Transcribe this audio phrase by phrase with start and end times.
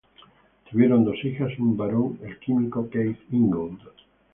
[0.67, 3.81] Tuvieron dos hijas y un varón, el químico Keith Ingold.